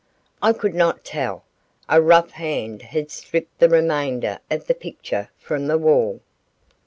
[0.41, 1.43] I could not tell;
[1.87, 6.21] a rough hand had stripped the remainder of the picture from the wall.